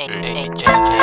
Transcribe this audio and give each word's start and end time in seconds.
H 0.00 0.97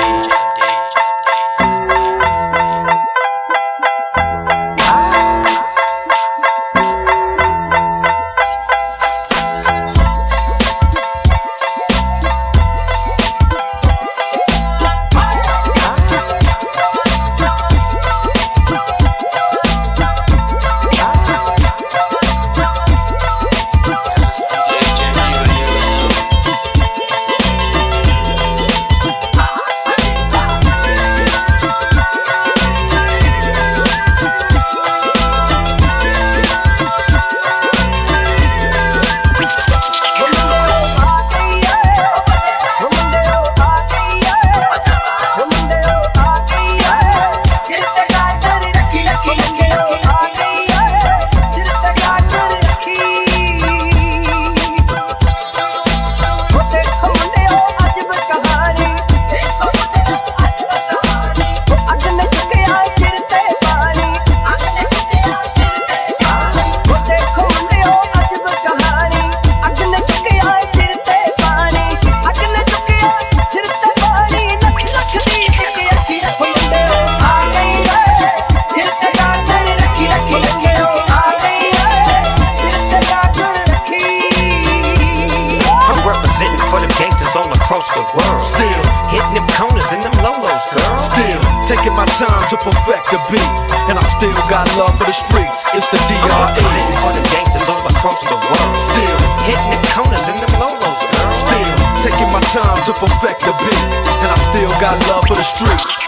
world. 88.13 88.41
Still 88.41 88.81
hitting 89.09 89.33
them 89.33 89.47
corners 89.57 89.89
and 89.89 90.05
them 90.05 90.15
lolos, 90.21 90.65
girl. 90.69 90.95
Still 91.01 91.41
taking 91.65 91.95
my 91.97 92.05
time 92.21 92.45
to 92.53 92.57
perfect 92.61 93.09
the 93.09 93.19
beat, 93.33 93.51
and 93.89 93.97
I 93.97 94.03
still 94.13 94.37
got 94.51 94.69
love 94.77 94.93
for 94.99 95.07
the 95.09 95.15
streets. 95.15 95.65
It's 95.73 95.89
the 95.89 95.99
DRE. 96.05 96.21
I'm 96.21 96.93
for 97.01 97.13
the 97.17 97.25
gangsters 97.33 97.65
all 97.65 97.81
across 97.81 98.21
the 98.29 98.37
world. 98.37 98.75
Still 98.77 99.17
hitting 99.49 99.69
them 99.73 99.83
corners 99.95 100.25
and 100.29 100.37
them 100.37 100.53
lolos, 100.61 101.01
girl. 101.01 101.31
Still 101.33 101.73
taking 102.05 102.29
my 102.29 102.43
time 102.53 102.77
to 102.85 102.93
perfect 102.93 103.41
the 103.41 103.53
beat, 103.65 103.85
and 104.21 104.29
I 104.29 104.37
still 104.53 104.71
got 104.77 104.93
love 105.09 105.25
for 105.25 105.33
the 105.33 105.47
streets. 105.47 106.04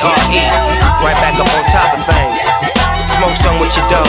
D-R-E. 0.00 0.40
Right 1.04 1.18
back 1.20 1.36
up 1.36 1.44
on 1.44 1.64
top 1.68 1.92
of 1.92 2.00
things. 2.08 2.32
Smoke 3.20 3.36
some 3.44 3.56
with 3.60 3.72
your 3.76 3.84
dog. 3.92 4.08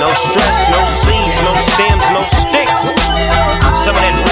No 0.00 0.08
stress, 0.16 0.58
no 0.72 0.80
seeds, 1.04 1.36
no 1.44 1.52
stems, 1.60 2.04
no 2.16 2.22
sticks. 2.40 2.88
Some 3.84 3.94
of 3.94 4.00
that 4.00 4.23